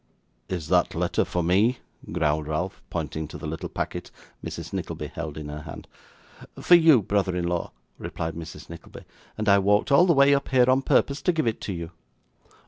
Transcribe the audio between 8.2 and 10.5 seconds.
Mrs. Nickleby, 'and I walked all the way up